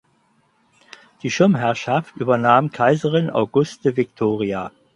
Die 1.21 1.29
Schirmherrschaft 1.29 2.15
übernahm 2.15 2.71
Kaiserin 2.71 3.29
Auguste 3.29 3.95
Victoria. 3.97 4.71